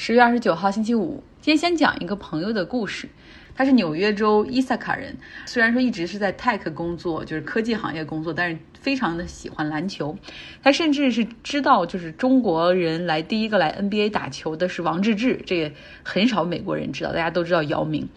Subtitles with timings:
[0.00, 3.08] 十月二十九号星期五，今天先讲一个朋友的故事。
[3.56, 10.16] 他是纽约州伊萨卡人，虽然说一直是在 tech 工作，就是科技行业工作，但是非常的喜欢篮球。
[10.62, 15.74] 他甚至是知道，就是中国人来第一个来 NBA 打球的是王治郅，这也
[16.04, 18.08] 很少美国人知道，大家都知道姚明。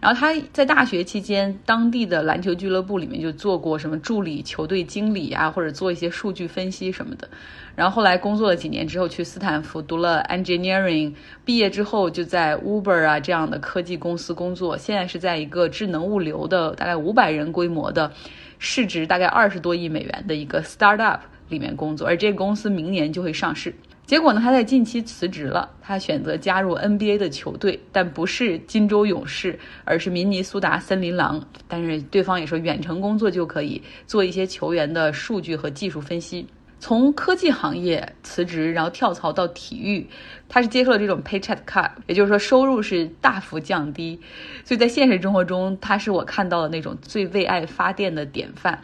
[0.00, 7.28] 然后他在大学期间，当地的篮球俱乐部里面就做过什么助理球队经理啊，或者做一些数据分析什么的。
[7.74, 11.12] 然后后来工作了几年之后，去斯坦福读了 engineering，
[11.44, 14.78] 毕业之后就在 Uber 啊这样的科技公司工作。
[14.78, 18.12] 现在是在一个智能物流的大概五百人规模的，
[18.60, 21.18] 市值大概二十多亿美元的一个 startup
[21.48, 23.74] 里面工作，而这个公司明年就会上市。
[24.08, 31.46] 结果呢，他在近期辞职了，他选择加入 NBA 的球队，但不是金州勇士，而是明尼苏达森林狼。
[31.68, 36.46] 但是对方也说远程工作就可以做一些球员的数据和技术分析。
[36.80, 40.06] 从科技行业辞职，然后跳槽到体育，
[40.48, 44.18] 他是接受了这种 paycheck cut，也就是说收入是大幅降低，
[44.64, 48.82] 所以在现实生活中，他是我看到的那种最为爱发电的典范。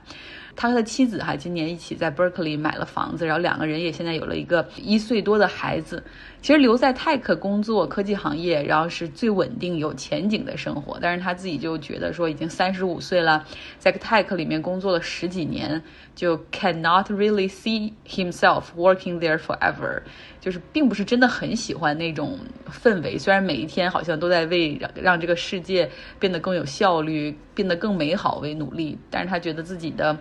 [0.56, 6.04] 他和他妻子哈今年一起在 Berkeley 买了房子，然后两个人也现在有了一个一岁多的孩子。
[6.40, 10.96] 其实留在 tech 工作科技行业，然后是最稳定有前景的生活。
[11.00, 13.44] 但是他自己就觉得说，已经三十五岁了，
[13.78, 15.82] 在 tech 里面工作了十几年，
[16.14, 20.02] 就 cannot really see himself working there forever，
[20.38, 22.38] 就是并不是真的很喜欢那种
[22.70, 23.18] 氛围。
[23.18, 30.16] 虽然每一天好像都在为让让这个世界变得更有效率、变得更美好为努力，但是他觉得自己的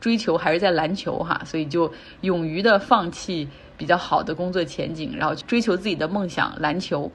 [0.00, 3.48] 追求还是在篮球哈，所以就勇于的放弃。
[3.78, 7.12] 比较好的工作前景，然后追求自己的梦想篮球，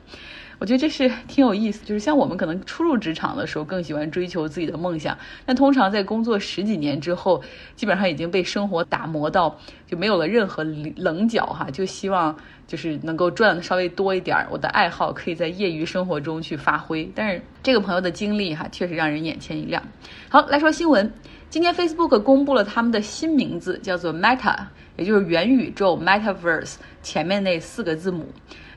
[0.62, 1.84] 我觉得这是挺有意思。
[1.84, 7.42] 就是像我们可能初入职场的时候，更喜欢追求自己的梦想，但通常在工作十几年之后，
[7.76, 10.64] 基本上已经被生活打磨到就没有了任何
[10.95, 17.12] 棱角哈，就希望就是能够赚的稍微多一点，我的爱好可以在业余生活中去发挥。
[17.16, 19.82] 但是这个朋友的经历哈，确实让人眼前一亮。
[20.30, 21.12] 好，来说新闻，
[21.50, 24.55] 今天 Facebook 公布了他们的新名字，叫做 Meta。
[24.98, 28.28] 也就是元宇宙 （Metaverse） 前面那四个字母，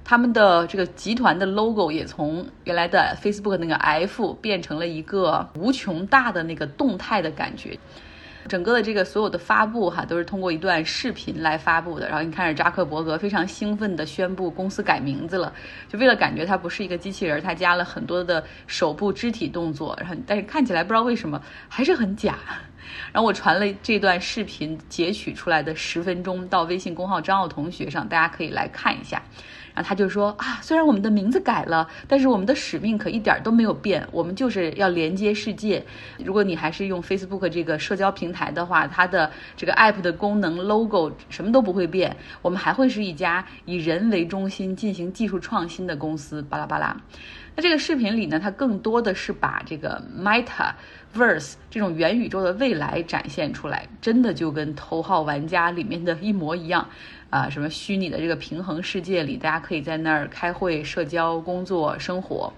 [0.05, 7.79] 他们的这个集团的 logo 也从原来的 Facebook 那个 F 变成了一个无穷大的那个动态的感觉。
[8.47, 12.07] 整个的这个所有的发布哈，都是通过一段视频来发布的。
[12.07, 15.51] 然后你看着扎克伯格非常兴奋地宣布公司改名字了，
[15.89, 21.41] 就为了感觉它不是一个机器人，他加了很多的手部肢体动作，然后但是看起来不知道为什么
[21.71, 22.37] 还是很假。
[23.13, 29.23] 然后我传了这段视频截取出来的十分钟到微信公号张奥同学上，大家可以来看一下。
[29.75, 35.85] 然后他就说啊，虽然我们的名字改了，但是我们的使命可一点都没有变，我们就是要连接世界。
[36.25, 46.41] 如果你还是用 Facebook 这个社交平台的话，它的这个 App 的功能、Logo 什么都不会变，我们还会是一家以人为中心进行技术创新的公司。
[46.43, 46.97] 巴拉巴拉。
[47.57, 50.73] 那这个视频里呢，它更多的是把这个 Meta
[51.15, 56.89] Verse 这种元宇宙的未来展现出来，真的就跟《头号玩家》里面的一模一样
[57.31, 57.49] 啊！
[57.49, 62.53] 什么虚拟的这个平衡世界里，大家可以在那儿开会、社交、工作、生活。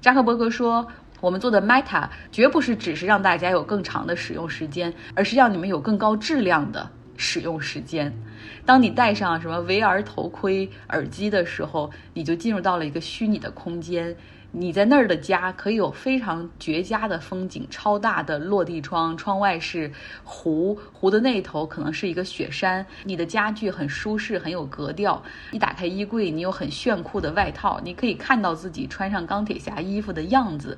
[0.00, 0.86] 扎克伯格说
[1.20, 8.10] ：“我们做的 Meta 绝不是只是让大家有更长的使用时间，而是让你们有更高质量的使用时间。”
[8.64, 14.16] 当你戴上什么 VR 头盔、耳机的时候，你就进入到了一个虚拟的空间。
[14.52, 19.92] 你在那儿的家可以有非常绝佳的风景，超大的落地窗，窗外是
[20.24, 22.84] 湖，湖的那头可能是一个雪山。
[23.04, 25.22] 你的家具很舒适，很有格调。
[25.52, 30.76] 一打开衣柜，你有很炫酷的外套，你可以看到自己穿上钢铁侠衣服的样子。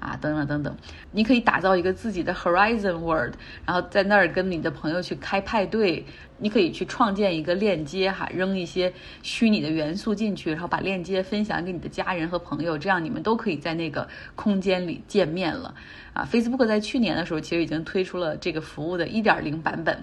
[0.00, 0.76] 啊，等等等等，
[1.12, 3.34] 你可以打造一个自己的 Horizon World，
[3.66, 6.06] 然后在那儿跟你的朋友去开派对。
[6.40, 8.92] 你可以去创建一个链接，哈，扔一些
[9.22, 15.74] 虚拟的元素进去，然后把链接分享给你的家人和朋友，这样你们都可以在那个空间里见面了。
[16.12, 20.02] 啊，Facebook 在去年的时候其实已经推出了这个服务的一点零版本。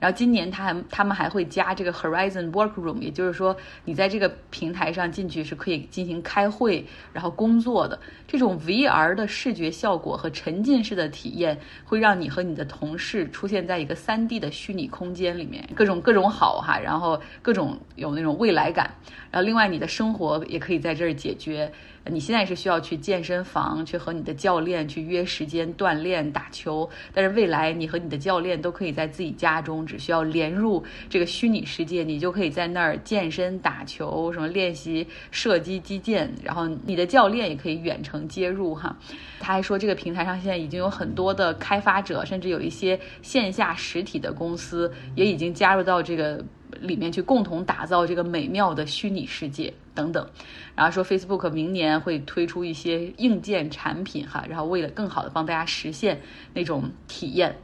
[0.00, 18.94] 然后今年他还他们还会加这个 Horizon Workroom，也就是说你在这个平台上进去是可以进行开会，然后工作的这种 VR 的视觉效果和沉浸式的体验，会让你和你的同事出现在一个 3D 的虚拟空间里面，各种各种好哈，然后各种有那种未来感。
[19.30, 21.70] 然后另外你的生活也可以在这儿解决。
[22.10, 38.96] 你现在是需要去健身房去和你的教练去约时间锻炼打球，但是未来你和你的教练都可以在自己家中，只需要连入这个虚拟世界，你就可以在那儿健身打球，什么练习射击击剑，然后你的教练也可以远程接入哈。
[39.40, 46.44] 他还说这个平台上现在已经有很多的开发者，甚至有一些线下实体的公司也已经加入到这个
[46.80, 49.72] 里面去，共同打造这个美妙的虚拟世界。
[49.98, 50.30] 等等。
[50.76, 56.20] 然后说 Facebook 明年会推出一些硬件产品哈，然后为了更好的帮大家实现
[56.54, 57.56] 那种体验。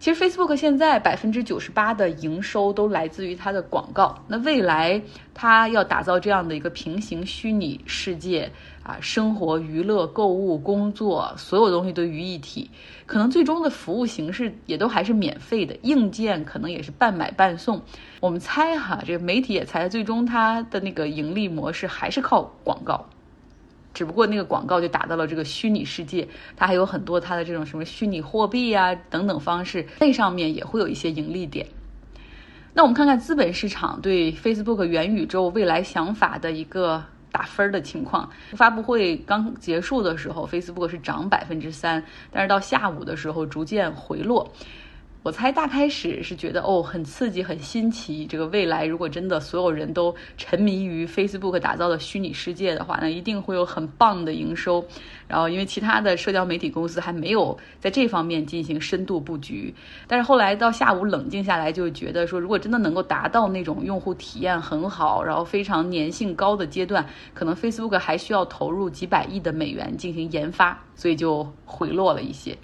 [0.00, 4.16] 其实 Facebook 现在百分之九十八的营收都来自于它的广告。
[4.28, 5.02] 那未来
[5.34, 8.48] 它要打造这样的一个平行虚拟世界
[8.84, 12.70] 啊，生活、娱乐、购物、工作，所有东西都于一体。
[13.06, 17.82] 可能最终的服务形式也都还是免费的，硬件可能也是半买半送。
[18.20, 23.04] 我们猜哈，这个媒体也猜，最终它的那个盈利模式还是靠广告。
[23.98, 31.66] 只不过那个广告就打到了这个虚拟世界，它还有很多它的这种什么虚拟货币呀等等方式，那上面也会有一些盈利点。
[32.74, 37.02] 那我们看看资本市场对 Facebook 元宇宙未来想法的一个
[37.32, 38.30] 打分的情况。
[38.52, 42.00] 发布会刚结束的时候，Facebook 是涨百分之三，
[42.30, 44.48] 但是到下午的时候逐渐回落。
[45.24, 54.82] 我猜大开始是觉得哦很刺激很新奇，这个未来如果真的所有人都沉迷于 Facebook 打造的虚拟世界的话，那一定会有很棒的营收。
[55.26, 59.74] 然后因为其他的社交媒体公司还没有在这方面进行深度布局，
[60.06, 67.04] 但是后来到下午冷静下来，就觉得说如果真的能够达到那种用户体验很好，然后非常粘性高的阶段，
[67.34, 72.56] 可能 Facebook 还需要投入几百亿的美元进行研发，所以就回落了一些。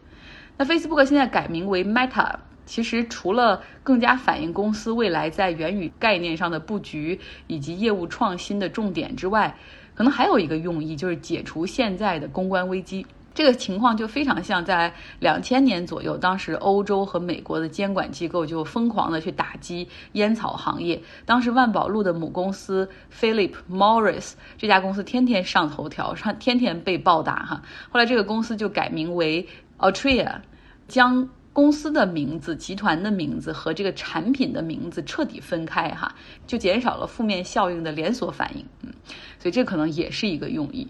[0.57, 2.33] 那 Facebook 现在改名为 Meta，
[2.65, 7.19] 其实除了更加反映公司未来在元宇概念上的布局
[7.49, 9.57] 以及业务创新的重点之外，
[9.95, 13.05] 可能还有一个用意，就是解除现在的公关危机。
[13.35, 21.03] 这个情况就非常像在两千年左右，当时欧洲和美国的监管机构就疯狂的去打击烟草行业。
[21.27, 27.63] 当时万宝路的母公司 Philip Morris 这家公司天天上头条，上天天被暴打哈。
[27.91, 29.45] 后来这个公司就改名为。
[29.85, 30.41] Altria
[30.89, 36.15] 将公司的名字、集团的名字和这个产品的名字彻底分开，哈，
[36.47, 38.65] 就减少了负面效应的连锁反应。
[38.81, 38.95] 嗯，
[39.39, 40.89] 所以这可能也是一个用意。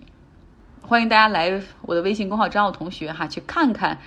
[0.81, 3.99] 欢迎大家来我的微信公号张奥同学哈，去看看。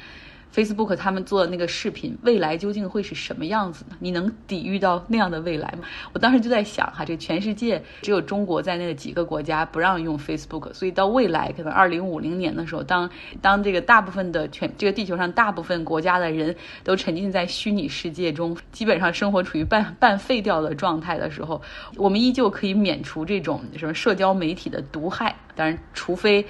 [0.54, 3.96] Facebook 他们做的那个视频，未来究竟会是什么样子呢？
[4.00, 5.88] 你能抵御到那样的未来吗？
[6.14, 13.10] 我当时就在想哈，这全世界只有中国在内的几个国家不让用 Facebook，所以到未来可能二零五零年的时候，当
[13.42, 21.62] 当这个大部分的全这个地球上大部分国家的人都沉浸在虚拟世界中，基本上生活处于半半废掉的状态的时候，
[21.98, 25.36] 我们依旧可以免除这种什么社交媒体的毒害。
[25.56, 26.46] 当然，除非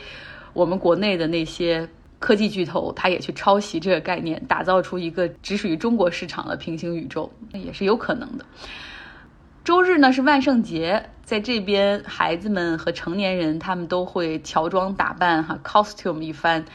[0.54, 1.90] 我们国内的那些。
[2.20, 8.46] 科技巨头，他也去抄袭这个概念，打造出一个只属于中国市场的平行宇宙，那也是有可能的。
[9.64, 16.66] 周日呢是万圣节，在这边孩子们和成年人他们都会乔装打扮，哈，costume 一番。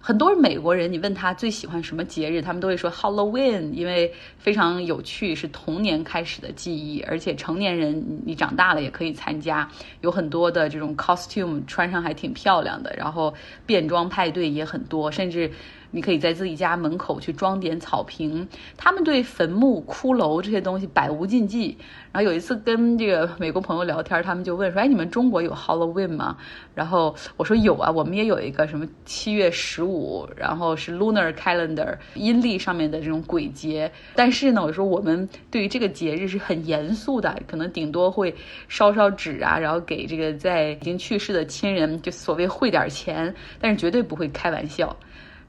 [0.00, 9.68] 很多美国人，你问他最喜欢什么节日，他们都会说 Halloween，因为非常有趣，是童年开始的记忆，而且成年人你长大了也可以参加，
[10.00, 13.34] 有很多的这种 costume 穿上还挺漂亮的，然后
[13.66, 15.50] 变装派对也很多，甚至。
[15.90, 18.46] 你可以在自己家门口去装点草坪，
[18.76, 21.76] 他们对坟墓、骷髅这些东西百无禁忌。
[22.10, 26.36] 然后有一次跟这个美国朋友聊天，他们就问说：“哎，你们中国有 Halloween 吗？”
[26.74, 33.90] 然后我说：“有啊，我们也有一个什么七月十五，然后是 Lunar Calendar 阴历上面的这种鬼节。
[34.14, 38.34] 但是呢，我说我们对于这个节日是很严肃的，可能顶多会
[38.68, 44.94] 烧烧纸啊，然后给这个在已经去世的亲人就所谓汇点钱，但是绝对不会开玩笑。”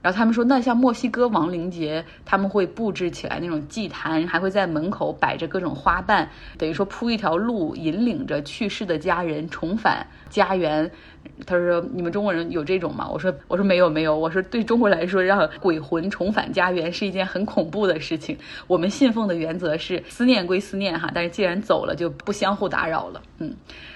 [0.01, 10.89] 然后他们说，那像墨西哥亡灵节，他们会布置起来那种祭坛，还会在门口摆着各种花瓣，等于说铺一条路，引领着去世的家人重返家园。
[11.45, 14.17] 他说：“你们中国人有这种吗？”我说：“我说没有没有。
[14.17, 18.37] 我说对中国来说，让鬼魂重返家园是一件很恐怖的事情。
[18.67, 23.21] 我们信奉的原则是思念归思念哈，但是既然走了，就不相互打扰了。
[23.39, 23.53] 嗯，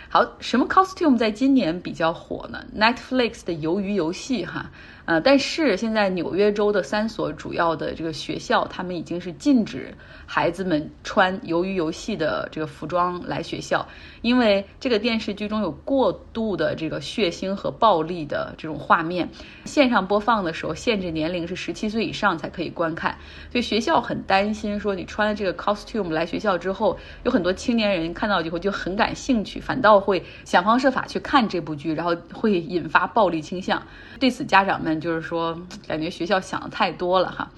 [0.10, 4.70] 好，什么 costume 在今年比较火呢？Netflix 的鱿鱼游戏哈。”
[5.06, 9.94] 呃，但是现在纽约州的三所主要的这个学校，他们已经是禁止
[10.26, 13.86] 孩子们穿鱿鱼游戏的这个服装来学校，
[14.22, 19.28] 因为这个电视剧中有过度的这个血腥和暴力的这种画面，
[19.66, 23.14] 线上播放的时候限制年龄是十七岁以上才可以观看，
[23.52, 33.86] 所以学校很担心说你穿了这个 costume 来学校之后，有很多青年人看到以后就很感兴趣，反倒会想方设法去看这部剧，然后会引发暴力倾向。
[34.18, 34.93] 对此，家长们。
[35.00, 37.50] 就是说，感觉学校想的太多了哈。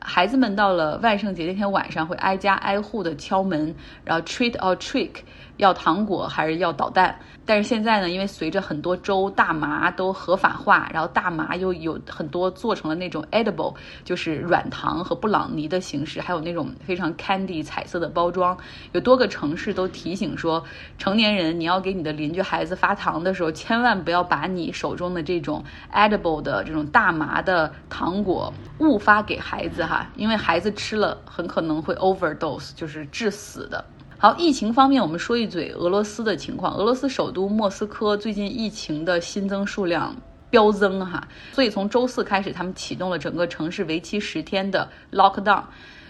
[0.00, 5.10] 孩子们到了万圣节那天晚上，会挨家挨户的敲门，然后 treat or trick，
[5.56, 7.18] 要糖果还是要导弹。
[7.44, 13.72] 但是现在呢，因为随着很多州大麻都合法化，然后大麻又有很多做成了那种 edible，
[14.02, 18.56] 就是软糖和布朗尼的形式，还有那种非常 candy 彩色的包装。
[18.90, 20.64] 有多个城市都提醒说，
[20.98, 33.84] 成年人你要给你的邻居孩子发糖的时候，千万不要把你手中的这种 edible 的这种大麻的糖果误发给孩子哈，因为孩子吃了很可能会 overdose，就是致死的。
[34.18, 36.74] 好，疫情方面，我们说一嘴俄罗斯的情况。
[36.74, 40.16] 俄罗斯首都莫斯科最近疫情的新增数量
[40.48, 45.64] 飙增哈，所以从周四开始，他们启动了整个城市为期十天的 lockdown，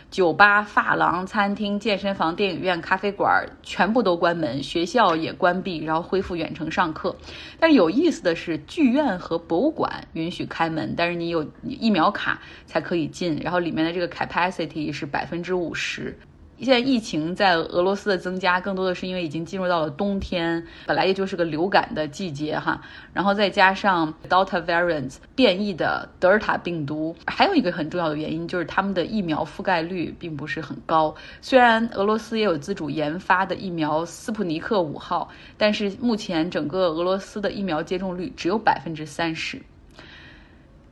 [0.09, 7.15] 酒吧、发廊、餐厅、健身房、电影院、咖啡馆全部都关门，学校也关闭，然后恢复远程上课。
[7.59, 16.17] 但是有意思的是，剧院和博物馆允许开门，但是你有疫苗卡才可以进，然后里面的这个 capacity 是百分之五十。
[16.59, 22.81] 现在疫情在俄罗斯的增加，更多的是因为已经进入到了冬天，本来也就是个流感的季节哈，
[23.13, 31.15] 然后再加上 Delta variant 变异的德尔塔病毒，还有一个很重要的原因就是他们的疫苗覆盖率并不是很高。
[31.41, 39.61] 虽然俄罗斯也有自主研发的疫苗斯普尼克五号，但是目前整个俄罗斯的疫苗接种率只有百分之三十。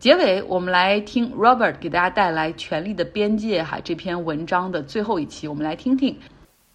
[0.04, 6.14] 结尾，我们来听 Robert 给大家带来《权力的边界》哈这篇文章的最后一期，我们来听听。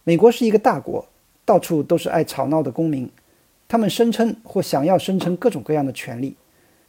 [0.03, 1.07] 美国是一个大国，
[1.45, 3.07] 到处都是爱吵闹的公民，
[3.67, 6.35] 他们声称或想要声称各种各样的权利，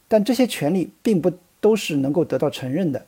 [0.07, 3.05] 但这些权利并不都是能够得到承认的。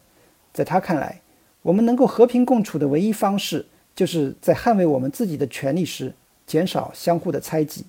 [0.53, 1.19] 在他看来，
[1.63, 6.13] 我们能够和平共处的唯一方式，就是在捍卫我们自己的权利时，
[6.45, 7.83] 减少相互的猜忌。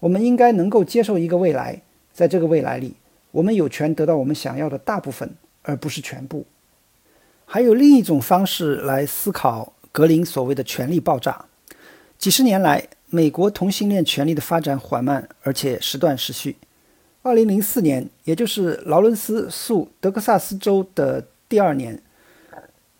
[0.00, 1.80] 我们应该能够接受一个未来，
[2.12, 2.96] 在这个未来里。
[3.34, 6.46] 我们有权得到我们想要的大部分，而不是全部。
[7.44, 11.46] 还有另一种方式来思考格林所谓的权力爆炸。
[12.16, 16.56] 几十年来，美国同性恋权利的发展缓慢，而且时断时续。
[17.22, 22.00] 二零零四年，也就是劳伦斯诉德克萨斯州的第二年，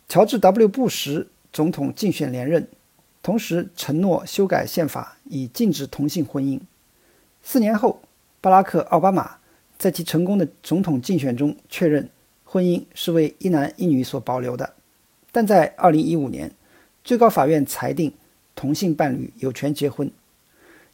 [0.09, 2.67] 乔治 ·W· 布什总统竞选连任，
[3.23, 6.59] 同时承诺修改宪法以禁止同性婚姻。
[7.41, 8.01] 四年后，
[8.41, 9.37] 巴拉克·奥巴马。
[9.77, 12.09] 在其成功的总统竞选中，确认
[12.43, 14.73] 婚姻是为一男一女所保留的。
[15.31, 16.51] 但在2015年，
[17.03, 18.13] 最高法院裁定
[18.55, 20.09] 同性伴侣有权结婚，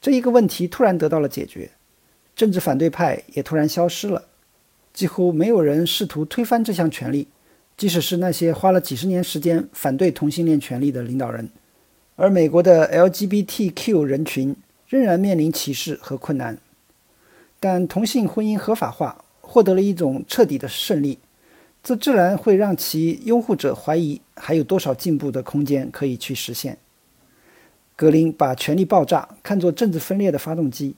[0.01, 1.69] 这一个问题突然得到了解决，
[2.35, 4.25] 政治反对派也突然消失了，
[4.93, 7.27] 几乎没有人试图推翻这项权利，
[7.77, 11.49] 即使是那些花了几十年时间反对同性恋权利的领导人。
[12.15, 14.55] 而美国的 LGBTQ 人群
[14.87, 16.57] 仍然面临歧视和困难。
[17.61, 21.19] 但同性婚姻合法化获得了一种彻底的胜利，
[21.83, 26.79] 这自然会让其拥护者怀疑还有多少进步的空间可以去实现。
[27.95, 30.95] 格林把权力爆炸看作政治分裂的发动机，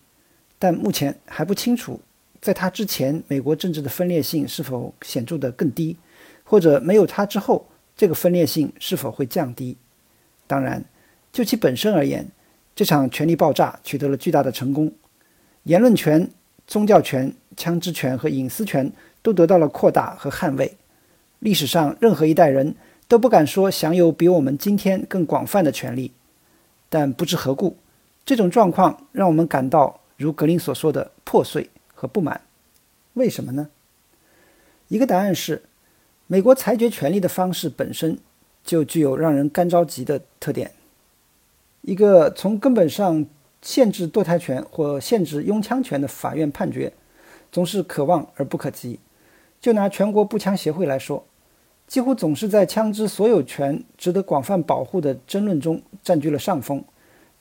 [0.58, 2.00] 但目前还不清楚，
[2.40, 5.98] 在他之前美国政治的分裂性是否显著的更低，
[6.46, 7.68] 或者没有他之后
[7.98, 9.76] 这个分裂性是否会降低。
[10.48, 10.86] 当然，
[11.34, 12.26] 就其本身而言，
[12.74, 14.90] 这场权力爆炸取得了巨大的成功，
[15.64, 16.32] 言论权。
[16.74, 20.76] 宗教权、枪支权和隐私权都得到了扩大和捍卫。
[21.38, 22.74] 历史上，任何一代人
[23.08, 26.12] 都不敢说享有比我们今天更广泛的权利。
[26.90, 27.78] 但不知何故，
[28.26, 32.42] 这种状况让我们感到如格林所说的破碎和不满。
[33.14, 33.70] 为什么呢？
[34.88, 35.62] 一个答案是，
[36.26, 38.18] 美国裁决权利的方式本身
[38.64, 40.72] 就具有让人干着急的特点。
[41.82, 43.28] 一个从根本上。
[43.64, 46.94] 限制堕胎权或限制拥枪权的法院判决，
[47.52, 49.00] 总是可望而不可及。
[49.62, 51.26] 就拿全国步枪协会来说，
[51.88, 56.84] 几乎总是在枪支所有权值得广泛保护的争论中占据了上风，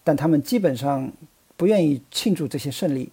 [0.05, 1.13] 但他们基本上
[1.57, 3.11] 不愿意庆祝这些胜利，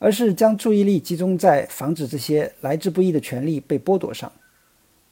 [0.00, 4.30] 而是将注意力集中在防止这些来之不易的权利被剥夺上。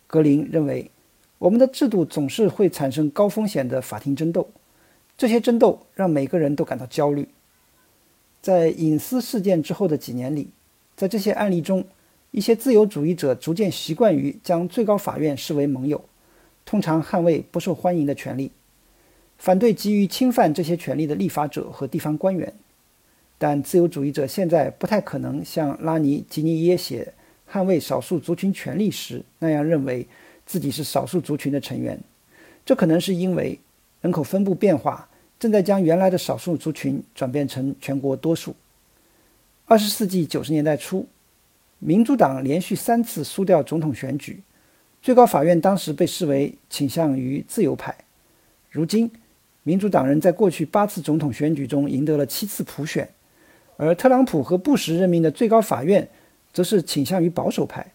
[0.09, 0.91] 格林认为，
[1.39, 4.49] 我们的制度总是会产生高风险的法庭争斗。
[5.21, 7.29] 这些争斗让每个人都感到焦虑。
[8.41, 10.49] 在隐私事件之后的几年里，
[10.97, 11.85] 在这些案例中，
[12.31, 16.03] 一些自由主义者逐渐习惯于将最高法院视为盟友，
[16.65, 18.51] 通常捍卫不受欢迎的权利，
[19.37, 22.55] 反对急于侵犯这些权利的立法者和地方官员。
[23.37, 27.13] 但自由主义者现在不太可能像拉尼·吉尼耶写
[27.55, 30.09] 《捍卫少数族群权利》时那样认为
[30.47, 32.01] 自己是少数族群的成员。
[32.65, 33.61] 这可能是因为。
[34.03, 35.10] 人口分布变化
[35.41, 38.55] 正在将原来的少数族群转变成全国多数。
[39.65, 41.07] 二十世纪九十年代初，
[41.79, 44.43] 民主党连续三次输掉总统选举，
[45.01, 47.97] 最高法院当时被视为倾向于自由派。
[48.69, 49.11] 如今，
[49.63, 53.09] 民主党人在过去八次总统选举中赢得了七次普选，
[53.79, 56.07] 而特朗普和布什任命的最高法院
[56.53, 57.93] 则是倾向于保守派。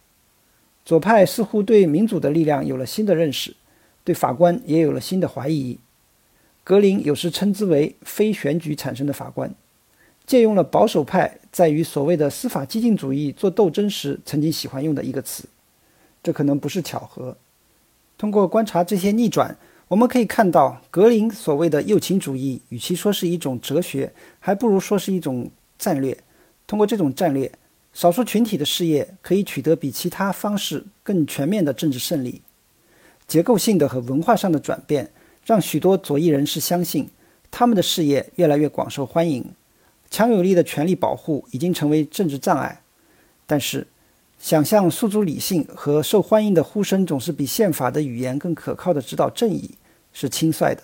[0.83, 3.55] 左派似乎对民主的力量有了新的认识，
[4.03, 5.77] 对法官也有了新的怀疑。
[6.65, 9.53] 格林有时称之为非选举产生的法官，
[10.25, 15.47] 借用了保守派在与所谓的司法激进主义做斗争时曾经喜欢用的一个词。
[16.23, 17.37] 这可能不是巧合。
[18.17, 19.55] 通过观察这些逆转，
[19.87, 26.17] 我们可以看到，格林所谓的右倾主义，与其说是一种哲学，还不如说是一种战略。
[26.65, 27.51] 通过这种战略，
[27.93, 32.41] 少数群体的事业可以取得比其他方式更全面的政治胜利。
[33.27, 35.11] 结构性的和文化上的转变，
[35.45, 37.09] 让许多左翼人士相信，
[37.49, 39.45] 他们的事业越来越广受欢迎。
[40.09, 42.81] 强有力的权力保护已经成为政治障碍，
[43.45, 43.87] 但是。
[44.37, 49.71] 想象诉诸理性和受欢迎的呼声总是比宪法的语言更可靠的指导正义
[50.11, 50.83] 是轻率的，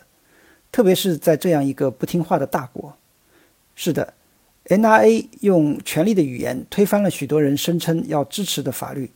[0.71, 2.95] 特别是在这样一个不听话的大国。
[3.75, 4.13] 是的
[4.65, 9.11] ，NRA 用权力的语言推翻了许多人声称要支持的法律。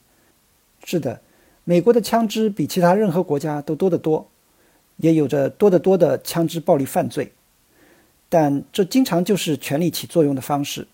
[0.84, 1.22] 是的，
[1.64, 4.30] 美国的枪支比其他任何国家都多得多，
[4.98, 7.32] 也有着多得多的枪支暴力犯罪，
[8.30, 10.88] 但这经常就是权力起作用的方式。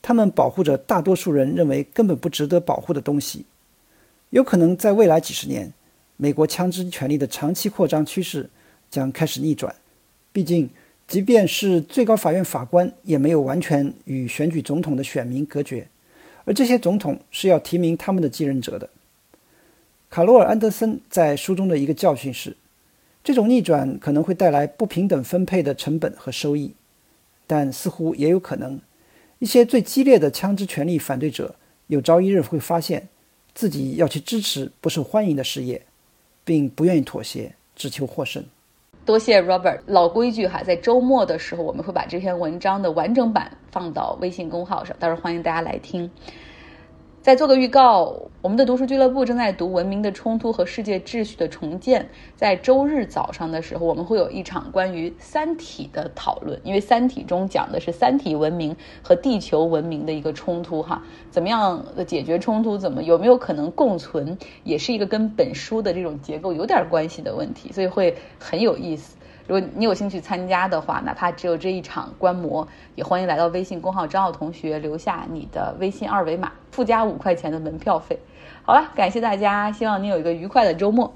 [0.00, 3.44] 他们保护着大多数人认为根本不值得保护的东西。
[4.30, 5.72] 有可能在未来几十年，
[6.16, 8.48] 美国枪支权力的长期扩张趋势
[8.90, 9.74] 将开始逆转。
[10.32, 10.70] 毕竟，
[11.08, 15.88] 即便是最高法院法官，也没有完全与选举总统的选民隔绝，
[16.44, 18.88] 而这些总统是要提名他们的继任者的。
[20.10, 22.56] 卡罗尔·安德森在书中的一个教训是：
[23.28, 26.72] 这种逆转可能会带来不平等分配的成本和收益，
[27.46, 28.80] 但似乎也有可能。
[29.38, 31.54] 一些最激烈的枪支权利反对者，
[31.88, 33.06] 有朝一日会发现
[33.54, 35.82] 自己要去支持不受欢迎的事业，
[36.42, 38.42] 并不愿意妥协，只求获胜。
[39.04, 39.80] 多谢 Robert。
[39.84, 46.10] 老规矩哈，在周末的时候，我们会把这篇文章的完整版放到微信公号上，到时候欢迎大家来听。
[47.28, 52.00] 再做个预告，我们的读书俱乐部正在读《文明的冲突和世界秩序的重建》。
[52.34, 69.17] 在周日早上的时候，我们会有一场关于《三体》的讨论，因为《三体》中讲的是三体文明和地球文明的一个冲突，哈，怎么样的解决冲突，怎么有没有可能共存，也是一个跟本书的这种结构有点关系的问题，所以会很有意思。
[69.48, 78.18] 如果你有兴趣参加的话，哪怕只有这一场观摩，也欢迎来到微信公号张浩同学留下你的微信二维码，附加五块钱的门票费。
[78.62, 81.10] 好了，感谢大家，希望你有一个愉快的周末。